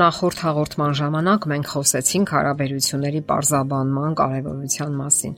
Նախորդ 0.00 0.38
հաղորդման 0.46 0.94
ժամանակ 0.96 1.46
մենք 1.50 1.66
խոսեցինք 1.70 2.30
հարաբերությունների 2.32 3.20
parzabanման 3.30 4.14
կարևորության 4.16 4.94
մասին։ 4.96 5.32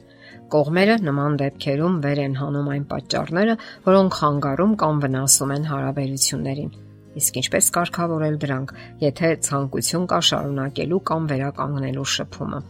Կողմերը 0.53 0.95
նման 1.07 1.39
դեպքերում 1.41 1.97
վեր 2.05 2.21
են 2.23 2.37
հանում 2.39 2.69
այն 2.75 2.85
պատճառները, 2.93 3.57
որոնք 3.87 4.19
խանգարում 4.19 4.77
կամ 4.83 5.01
վնասում 5.05 5.55
են 5.57 5.67
հարաբերություններին։ 5.71 6.71
Իսկ 7.23 7.41
ինչպես 7.43 7.71
կարգավորել 7.79 8.37
դրանք, 8.45 8.75
եթե 9.03 9.31
ցանկություն 9.49 10.07
կա 10.13 10.21
շարունակելու 10.31 11.01
կամ 11.11 11.27
վերականգնելու 11.33 12.07
շփումը։ 12.13 12.61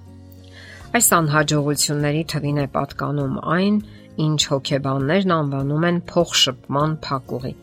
Այս 0.97 1.11
անհաջողությունների 1.19 2.25
թվին 2.33 2.63
է 2.63 2.67
պատկանում 2.79 3.37
այն, 3.59 3.77
ինչ 4.29 4.41
հոգեբաններն 4.55 5.37
անվանում 5.43 5.87
են 5.93 6.01
փոխշփման 6.13 6.97
փակուղի։ 7.05 7.55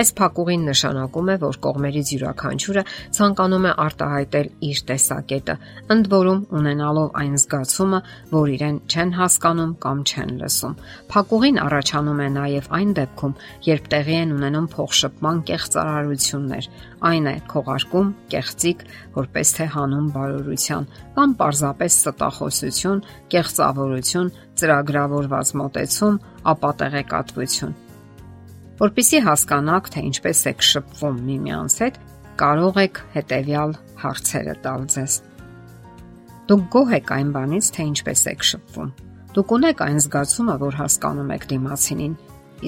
Այս 0.00 0.10
փակուղին 0.16 0.62
նշանակում 0.64 1.26
է, 1.28 1.34
որ 1.42 1.56
կողմերից 1.64 2.10
յուրաքանչյուրը 2.14 2.82
ցանկանում 3.16 3.64
է 3.68 3.72
արտահայտել 3.84 4.46
իր 4.68 4.78
տեսակետը, 4.90 5.56
ընդ 5.92 6.06
որում 6.14 6.38
ունենալով 6.60 7.18
այն 7.20 7.34
զգացումը, 7.42 8.00
որ 8.30 8.52
իրեն 8.54 8.78
չեն 8.88 9.12
հասկանում 9.18 9.74
կամ 9.84 10.00
չեն 10.08 10.32
լսում։ 10.40 10.78
Փակուղին 11.10 11.60
առաջանում 11.64 12.22
է 12.24 12.28
նաև 12.38 12.70
այն 12.80 12.94
դեպքում, 13.00 13.36
երբ 13.68 13.92
տեղի 13.92 14.16
են 14.20 14.32
ունենում 14.38 14.70
փոխշփման 14.72 15.44
կեղծարարություններ։ 15.50 16.70
Այն 17.10 17.28
է 17.28 17.36
քողարկում, 17.52 18.08
կեղծիկ, 18.32 18.86
որպես 19.20 19.54
թե 19.60 19.68
հանուն 19.76 20.08
բարօրության, 20.16 20.88
կամ 21.20 21.36
պարզապես 21.44 22.00
ստախոսություն, 22.00 23.04
կեղծավորություն, 23.36 24.34
ծրագրավորված 24.60 25.54
մոտեցում, 25.60 26.20
ապա 26.56 26.74
Որպիսի 28.80 29.18
հասկանաք, 29.26 29.88
թե 29.92 30.02
ինչպես 30.08 30.38
եք 30.48 30.62
շփվում 30.64 31.16
միմյանց 31.26 31.74
հետ, 31.82 31.96
կարող 32.40 32.78
եք 32.80 33.00
հետեւյալ 33.12 33.74
հարցերը 34.00 34.54
տալ 34.64 34.86
ձեզ։ 34.94 35.16
Դուք 36.48 36.64
գոհ 36.72 36.94
եք 36.96 37.12
այն 37.18 37.34
բանից, 37.34 37.68
թե 37.76 37.86
ինչպես 37.90 38.24
եք 38.32 38.46
շփվում։ 38.50 38.90
Դուք 39.36 39.54
ունեք 39.58 39.84
այն 39.84 40.00
զգացումը, 40.06 40.56
որ 40.64 40.80
հասկանում 40.80 41.34
եք 41.36 41.46
դիմացինին, 41.52 42.16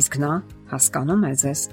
իսկ 0.02 0.20
նա 0.20 0.32
հասկանում 0.76 1.24
է 1.24 1.34
ձեզ։ 1.42 1.66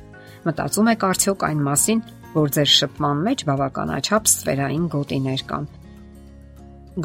Մտածում 0.47 0.91
եք 0.95 1.07
արդյոք 1.09 1.47
այն 1.49 1.63
մասին, 1.67 2.03
որ 2.39 2.53
ձեր 2.55 2.75
շփման 2.79 3.23
մեջ 3.27 3.47
բավականաչափ 3.49 4.35
սфеրային 4.39 4.91
գոտիներ 4.95 5.49
կան։ 5.51 5.71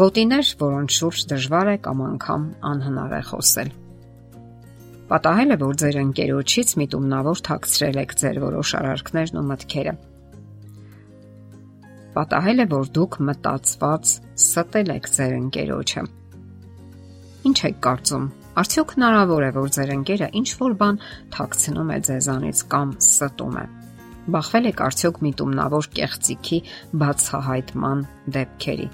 Գոտիներ, 0.05 0.59
որոնց 0.63 0.99
շուրջ 1.03 1.31
դժվար 1.35 1.73
է 1.75 1.81
կամ 1.83 2.05
անգամ 2.15 2.53
անհնար 2.71 3.19
է 3.19 3.27
խոսել 3.35 3.81
Պատահել 5.05 5.53
է, 5.53 5.57
որ 5.61 5.75
ձեր 5.81 5.97
ընկերոջից 6.01 6.71
միտումնավոր 6.81 7.41
թաքցրել 7.45 7.97
եք 8.01 8.13
ձեր 8.21 8.39
որոշ 8.41 8.71
արարքներն 8.79 9.41
ու 9.41 9.43
մտքերը։ 9.51 9.93
Պատահել 12.15 12.65
է, 12.65 12.67
որ 12.73 12.89
դուք 12.97 13.19
մտածված 13.29 14.13
ստել 14.41 14.93
եք 14.95 15.11
ձեր 15.17 15.35
ընկերոջը։ 15.41 16.05
Ինչ 17.51 17.59
եք 17.69 17.79
կարծում, 17.85 18.25
արդյոք 18.65 18.95
հնարավոր 18.97 19.45
է, 19.45 19.51
որ 19.59 19.69
ձեր 19.77 19.93
ընկերը 19.99 20.29
ինչ 20.41 20.49
որ 20.65 20.77
բան 20.81 21.01
թաքցնում 21.37 21.93
է 21.93 21.99
ձեզանից 22.09 22.65
կամ 22.73 22.97
ստում 23.05 23.61
է։ 23.61 23.67
Բախվել 24.25 24.71
եք 24.73 24.83
արդյոք 24.89 25.21
միտումնավոր 25.29 25.91
կեղծիքի 26.01 26.59
բացահայտման 27.05 28.05
դեպքերի։ 28.39 28.89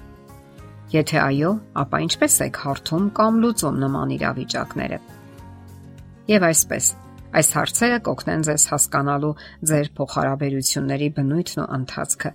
Եթե 0.90 1.22
այո, 1.22 1.54
ապա 1.84 2.02
ինչպես 2.10 2.42
եք 2.50 2.62
հարթում 2.66 3.10
կամ 3.20 3.42
լուծում 3.44 3.76
նման 3.84 4.14
իրավիճակները։ 4.18 4.98
Եվ 6.30 6.44
այսպես, 6.46 6.88
այս 7.40 7.48
հարցերը 7.56 7.96
կօգնեն 8.06 8.42
ձեզ 8.46 8.64
հասկանալու 8.70 9.30
ձեր 9.66 9.88
փոխհարաբերությունների 9.98 11.08
բնույթն 11.16 11.62
ու 11.62 11.64
ընթացքը։ 11.76 12.30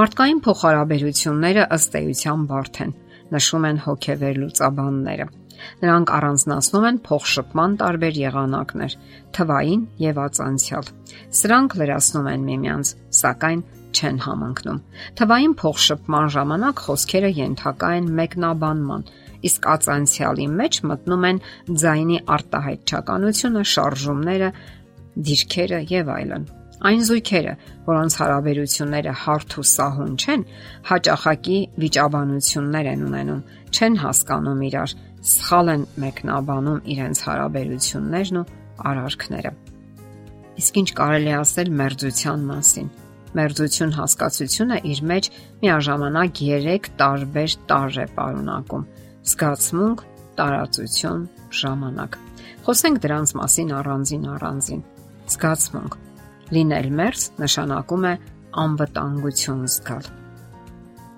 Մարդկային 0.00 0.40
փոխհարաբերությունները 0.46 1.66
ըստ 1.76 1.98
էության 2.00 2.46
բարդ 2.50 2.80
են, 2.82 2.94
նշում 3.36 3.68
են 3.70 3.78
հոգեվեր 3.86 4.40
լուծաբանները։ 4.42 5.26
Նրանք 5.86 6.12
առանձնացնում 6.16 6.86
են 6.90 6.98
փոխշփման 7.06 7.76
տարբեր 7.86 8.18
եղանակներ՝ 8.26 8.96
թվային 9.38 9.86
եւ 10.02 10.18
ածանցյալ։ 10.26 10.90
Սրանք 11.38 11.78
լրացնում 11.80 12.28
են 12.34 12.46
միմյանց, 12.50 12.92
սակայն 13.20 13.62
չեն 13.96 14.18
համընկնում։ 14.26 14.82
Թվային 15.22 15.54
փոխշփման 15.62 16.26
ժամանակ 16.34 16.82
խոսքերը 16.86 17.30
ենթակա 17.46 17.92
են 18.00 18.10
մեկնաբանման, 18.18 19.06
իսկ 19.48 19.68
ածանցյալի 19.76 20.46
մեջ 20.60 20.78
մտնում 20.90 21.26
են 21.30 21.40
ձայնի 21.82 22.18
արտահայտչականությունը, 22.36 23.64
շարժումները, 23.76 24.52
դիրքերը 25.26 25.80
եւ 25.92 26.14
այլն։ 26.16 26.46
Այն 26.86 27.02
զույգերը, 27.08 27.52
որոնց 27.86 28.14
հարաբերությունները 28.20 29.12
հարթ 29.22 29.54
ու 29.56 29.64
սահուն 29.70 30.16
չեն, 30.20 30.42
հաճախակի 30.90 31.56
վիճաբանություններ 31.82 32.90
են 32.90 33.04
ունենում, 33.06 33.40
չեն 33.72 33.96
հասկանում 34.02 34.60
իրար, 34.66 34.94
սխալ 35.30 35.72
են 35.72 35.86
մեկնաբանում 36.04 36.82
իրենց 36.96 37.22
հարաբերություններն 37.26 38.40
ու 38.42 38.44
արարքները։ 38.92 39.52
Իսկ 40.60 40.78
ինչ 40.82 40.90
կարելի 41.00 41.32
ասել 41.36 41.72
մերձության 41.80 42.46
մասին։ 42.50 42.92
Մերձություն 43.36 43.96
հասկացությունը 43.96 44.76
իր 44.92 45.00
մեջ 45.10 45.30
միաժամանակ 45.64 46.38
3 46.44 46.86
տարբեր 47.00 47.56
տարր 47.72 47.98
է 48.04 48.06
պարունակում 48.16 48.86
զգացմունք, 49.26 50.02
տարածություն, 50.38 51.22
ժամանակ։ 51.60 52.18
Խոսենք 52.66 53.00
դրանց 53.06 53.32
մասին 53.40 53.72
առանձին 53.80 54.28
առանձին։ 54.36 54.82
Զգացմունք 55.26 55.96
լինել 56.56 56.88
մերձ 57.00 57.22
նշանակում 57.42 58.06
է 58.06 58.14
անվտանգություն 58.62 59.64
զգալ։ 59.72 60.08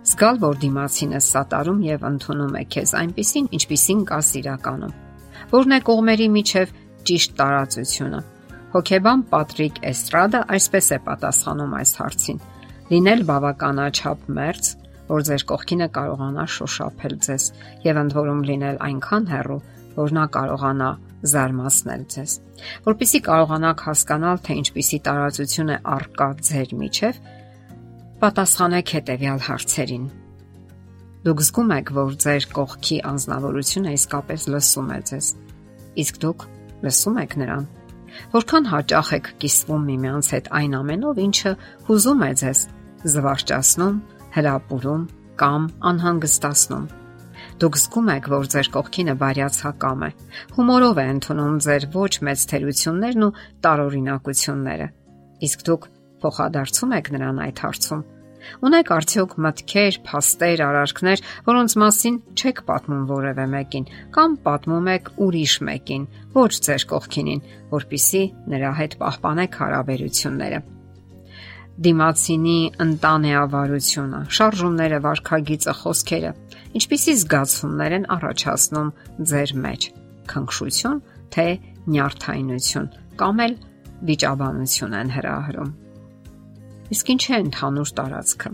Զգալ, 0.09 0.39
որ 0.41 0.59
դիմացինը 0.63 1.21
սատարում 1.29 1.81
եւ 1.85 2.05
ընդունում 2.09 2.55
է 2.57 2.63
քեզ 2.73 2.93
այնպիսին, 3.03 3.49
ինչպիսին 3.59 4.01
կա 4.09 4.21
սիրականում։ 4.29 4.95
Որն 5.53 5.75
է 5.77 5.81
կողմերի 5.89 6.29
միջև 6.39 6.73
ճիշտ 7.09 7.35
տարածությունը։ 7.39 8.21
Հոկեբան 8.73 9.21
Պատրիկ 9.33 9.81
Էստրադա 9.91 10.41
այսպես 10.57 10.89
է 10.97 10.99
պատասխանում 11.09 11.77
այս 11.79 11.93
հարցին. 12.01 12.41
լինել 12.89 13.23
բավականաչափ 13.29 14.21
մերձ, 14.39 14.67
որ 15.09 15.25
ձեր 15.29 15.45
կողքինը 15.49 15.89
կարողանա 15.97 16.45
շոշափել 16.55 17.15
ձեզ 17.27 17.45
եւ 17.89 18.01
ընդ 18.03 18.17
որում 18.19 18.43
լինել 18.49 18.81
այնքան 18.89 19.29
հեռու, 19.33 19.61
որ 19.99 20.15
նա 20.19 20.25
կարողանա 20.37 20.91
զարմացնել 21.33 22.03
ձեզ։ 22.15 22.35
Որպեսզի 22.87 23.21
կարողանաք 23.29 23.83
հասկանալ, 23.89 24.41
թե 24.47 24.57
ինչպիսի 24.63 24.99
տարածություն 25.09 25.73
է 25.75 25.79
արկա 25.99 26.29
ձեր 26.49 26.75
միջև, 26.83 27.21
պատասխանեք 28.23 28.93
հետեւյալ 28.99 29.43
հարցերին։ 29.49 30.07
Դուք 31.29 31.43
զգում 31.49 31.73
եք, 31.79 31.91
որ 31.99 32.15
ձեր 32.23 32.45
կողքի 32.59 32.99
անznավորությունը 33.09 33.95
իսկապես 33.99 34.47
լսում 34.55 34.93
է 34.95 35.01
ձեզ։ 35.09 35.27
Իսկ 35.99 36.21
դուք 36.23 36.47
լսում 36.87 37.19
եք 37.25 37.35
նրան։ 37.43 37.67
Որքան 38.33 38.69
հաճախ 38.73 39.11
եք 39.19 39.27
կիսվում 39.43 39.89
միմյանց 39.89 40.31
հետ 40.35 40.51
այն 40.59 40.77
ամենով, 40.79 41.19
ինչը 41.29 41.53
հուզում 41.89 42.23
է 42.29 42.31
ձեզ, 42.43 42.63
զվարճացնում, 43.13 43.99
հրապուրում 44.39 45.05
կամ 45.39 45.69
անհանգստացնում։ 45.93 46.89
Դուք 47.59 47.79
զգում 47.79 48.11
եք, 48.15 48.27
որ 48.33 48.47
ձեր 48.53 48.69
կողքինը 48.75 49.15
բարյացակամ 49.19 50.05
է։ 50.07 50.11
Հումորով 50.59 50.99
է 50.99 51.07
ընդունում 51.15 51.57
ձեր 51.67 51.87
ոչ 51.95 52.13
մեծ 52.29 52.45
թերություններն 52.53 53.27
ու 53.27 53.35
տարօրինակությունները։ 53.67 54.87
Իսկ 55.49 55.67
դուք 55.69 55.89
փոխադարձում 56.23 56.95
եք 56.99 57.11
նրան 57.15 57.43
այդ 57.49 57.63
հարցում։ 57.67 58.07
Ունեք 58.69 58.91
արդյոք 58.95 59.35
մտքեր, 59.45 59.99
փաստեր, 60.07 60.63
արարքներ, 60.69 61.23
որոնց 61.51 61.77
մասին 61.83 62.17
չեք 62.39 62.63
պատմում 62.71 63.05
որևէ 63.11 63.47
մեկին 63.59 63.91
կամ 64.15 64.39
պատմում 64.47 64.91
եք 64.95 65.13
ուրիշ 65.27 65.59
մեկին, 65.69 66.09
ոչ 66.39 66.53
ձեր 66.69 66.89
կողքինին, 66.95 67.45
որpիսի 67.75 68.25
նրա 68.55 68.75
հետ 68.79 68.99
պահպանեք 69.03 69.63
հարաբերությունները 69.67 70.65
դիմացինի 71.79 72.59
ընտանեավարությունը, 72.85 74.21
շարժումները, 74.39 74.99
վարքագիծը, 75.05 75.75
խոսքերը, 75.81 76.33
ինչպիսի 76.79 77.15
զգացումներ 77.23 77.95
են 77.99 78.09
առաջացնում 78.19 78.89
ձեր 79.33 79.53
մեջ՝ 79.67 79.87
քնքշություն, 80.33 81.03
թե 81.35 81.47
նյարդայնություն 81.95 82.89
կամ 83.23 83.45
էլ 83.47 83.55
վիճաբանություն 84.09 84.99
են 84.99 85.15
հրահրում։ 85.19 85.71
Իսկ 86.99 87.15
ինչ 87.15 87.23
է 87.29 87.39
ընդհանուր 87.49 87.95
տարածքը 87.99 88.53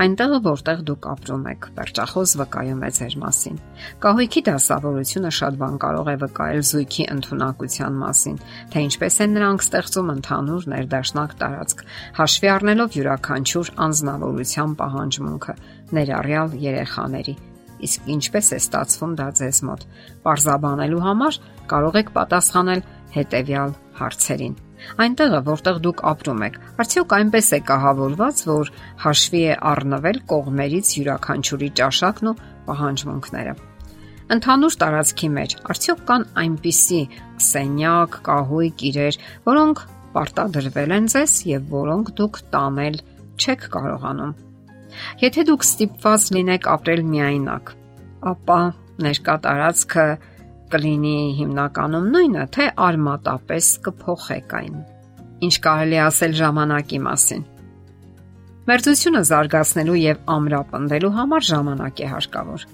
այնտեղը 0.00 0.38
որտեղ 0.44 0.82
դուք 0.88 1.06
ապրում 1.10 1.42
եք, 1.50 1.66
վերջախոս 1.76 2.32
վկայում 2.40 2.84
է 2.86 2.90
ձեր 2.96 3.16
մասին։ 3.20 3.58
Կահույքի 4.04 4.42
դասավորությունը 4.48 5.32
շատ 5.38 5.58
բան 5.60 5.76
կարող 5.84 6.08
է 6.10 6.14
վկայել 6.22 6.62
զույգի 6.70 7.04
ընտունակության 7.14 7.98
մասին, 8.00 8.38
թե 8.72 8.84
ինչպես 8.86 9.18
են 9.24 9.36
նրանք 9.36 9.66
ստեղծում 9.66 10.12
ընդհանուր 10.14 10.68
ներդաշնակ 10.72 11.36
տարածք, 11.40 11.84
հաշվի 12.20 12.50
առնելով 12.54 12.96
յուրաքանչյուր 13.00 13.72
անznավորության 13.90 14.74
պահանջմունքը, 14.80 15.54
ներառյալ 16.00 16.56
երեխաների։ 16.64 17.36
Իսկ 17.80 18.10
ինչպես 18.12 18.50
է 18.50 18.58
ստացվում 18.60 19.12
դա 19.20 19.28
ձեզ 19.40 19.60
մոտ։ 19.68 19.86
Պարզաբանելու 20.24 21.04
համար 21.08 21.38
կարող 21.72 22.02
եք 22.04 22.12
պատասխանել 22.16 22.82
հետևյալ 23.16 23.78
հարցերին 24.00 24.58
Այնտեղը, 25.04 25.40
որտեղ 25.46 25.80
դուք 25.86 26.02
ապրում 26.10 26.44
եք, 26.46 26.58
արդյոք 26.82 27.14
այնպես 27.16 27.48
է 27.50 27.60
կահավորված, 27.70 28.42
որ 28.50 28.72
հաշվի 29.04 29.42
է 29.50 29.56
առնվել 29.70 30.20
կողմերից 30.32 30.92
յուրաքանչյուրի 31.00 31.70
ճաշակն 31.80 32.30
ու 32.30 32.36
պահանջմունքները։ 32.70 33.54
Ընդհանուր 34.30 34.74
տարածքի 34.80 35.28
մեջ 35.36 35.54
արդյոք 35.74 36.02
կան 36.10 36.26
այնպիսի 36.40 37.00
սենյակ, 37.50 38.18
կահույք, 38.30 38.84
իրեր, 38.90 39.18
որոնք 39.50 39.82
պարտադրվել 40.14 40.94
են 40.96 41.08
ձեզ 41.14 41.34
եւ 41.50 41.66
որոնք 41.74 42.12
դուք 42.20 42.38
տանել 42.54 43.00
չեք 43.40 43.66
կարողանում։ 43.74 44.32
Եթե 45.22 45.44
դուք 45.50 45.66
ստիպված 45.66 46.26
լինեք 46.36 46.68
ապրել 46.70 47.02
միայնակ, 47.10 47.72
ապա 48.30 48.60
ներկա 49.06 49.34
տարածքը 49.46 50.06
կլինի 50.72 51.14
հիմնականում 51.40 52.10
նույնը, 52.14 52.44
թե 52.56 52.66
արմատապես 52.88 53.70
կփոխեք 53.86 54.54
այն։ 54.60 54.76
Ինչ 55.46 55.54
կարելի 55.66 55.98
ասել 56.06 56.36
ժամանակի 56.40 57.00
մասին։ 57.06 57.46
Մերձությունը 58.70 59.22
զարգացնելու 59.30 59.98
եւ 60.00 60.20
ամրապնդելու 60.36 61.14
համար 61.16 61.48
ժամանակ 61.50 62.04
է 62.04 62.10
հարկավոր։ 62.14 62.66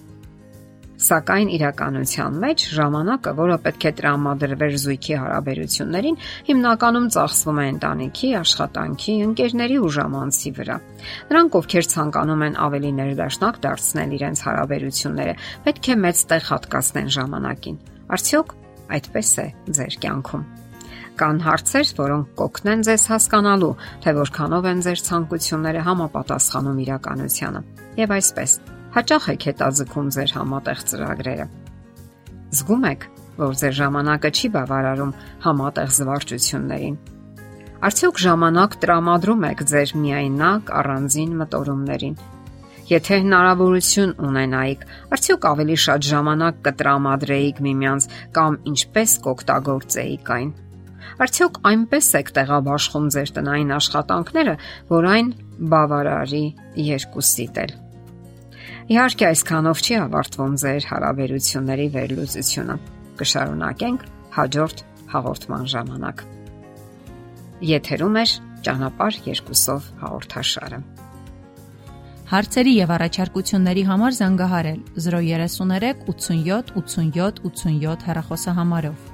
Սակայն 0.97 1.51
իրականության 1.53 2.37
մեջ 2.41 2.63
ժամանակը, 2.73 3.33
որը 3.37 3.57
պետք 3.67 3.85
է 3.85 3.91
տրամադրվեր 3.99 4.77
զույգի 4.81 5.17
հարաբերություններին, 5.21 6.19
հիմնականում 6.49 7.09
ծախսվում 7.17 7.59
է 7.61 7.67
ընտանիքի, 7.73 8.31
աշխատանքի, 8.41 9.17
ընկերների 9.27 9.77
ու 9.77 9.91
ժամանցի 9.97 10.53
վրա։ 10.57 10.77
Նրանք, 11.29 11.59
ովքեր 11.61 11.89
ցանկանում 11.93 12.45
են 12.47 12.57
ավելի 12.67 12.93
ներդաշնակ 12.97 13.59
դարձնել 13.67 14.15
իրենց 14.17 14.45
հարաբերությունները, 14.47 15.35
պետք 15.67 15.91
է 15.93 15.99
մեծ 16.07 16.23
տեղ 16.33 16.47
հատկացնեն 16.57 17.11
ժամանակին։ 17.17 17.77
Արդյոք 18.17 18.55
այդպես 18.97 19.35
է 19.37 19.47
ձեր 19.77 19.99
կյանքում։ 20.07 20.47
Կան 21.17 21.39
հարցեր, 21.47 21.93
որոնք 21.97 22.33
կօգնեն 22.41 22.83
ձեզ 22.87 23.05
հասկանալու, 23.13 23.73
թե 24.05 24.17
որքանով 24.21 24.71
են 24.73 24.83
ձեր 24.85 25.05
ցանկությունները 25.09 25.85
համապատասխանում 25.89 26.81
իրականությանը։ 26.87 27.63
Եվ 28.05 28.17
այսպես 28.21 28.59
հաճախ 28.97 29.25
եք 29.35 29.43
հետաձգում 29.51 30.07
ձեր 30.17 30.31
համատեղ 30.37 30.79
ծրագրերը։ 30.91 31.47
Զգում 32.57 32.87
եք, 32.89 33.03
որ 33.37 33.59
ձեր 33.61 33.75
ժամանակը 33.77 34.31
չի 34.33 34.49
բավարարում 34.55 35.13
համատեղ 35.45 35.93
զվարճություններին։ 35.97 36.97
Արդյոք 37.87 38.23
ժամանակ 38.25 38.79
տրամադրում 38.87 39.45
եք 39.51 39.61
ձեր 39.73 39.93
միայնակ 40.01 40.73
առանձին 40.81 41.37
մտորումներին։ 41.43 42.17
Եթե 42.87 43.19
հնարավորություն 43.27 44.17
ունենայիք, 44.31 44.85
արդյոք 45.13 45.47
ավելի 45.53 45.79
շատ 45.85 46.09
ժամանակ 46.17 46.61
կտրամադրեիք 46.67 47.65
միմյանց 47.67 48.11
կամ 48.39 48.61
ինչպես 48.73 49.17
կօգտագործեիք 49.27 50.31
այն։ 50.41 50.53
Արդյոք 51.27 51.59
այնպես 51.73 52.13
եք 52.21 52.31
տեղաբաշխում 52.39 53.11
ձեր 53.17 53.33
տնային 53.37 53.75
աշխատանքները, 53.77 54.55
որ 54.93 55.11
այն 55.17 55.35
բավարարի 55.75 56.47
երկուսիդ 56.87 57.61
էլ։ 57.67 57.83
Իհարկե 58.87 59.25
այսքանով 59.27 59.81
չի 59.83 59.95
ավարտվում 59.99 60.53
ձեր 60.63 60.85
հարաբերությունների 60.87 61.87
վերլուծությունը։ 61.95 62.75
Կշարունակենք 63.19 64.05
հաջորդ 64.37 64.83
հաղորդման 65.11 65.65
ժամանակ։ 65.73 66.23
Եթերում 67.71 68.19
է 68.21 68.25
ճանապարհ 68.69 69.19
երկուսով 69.27 69.91
հաղորդաշարը։ 70.05 70.81
Հարցերի 72.31 72.77
եւ 72.77 72.95
առաջարկությունների 73.01 73.85
համար 73.91 74.17
զանգահարել 74.23 74.81
033 75.03 76.07
87 76.07 76.73
87 76.79 77.45
87 77.51 78.07
հեռախոսահամարով։ 78.07 79.06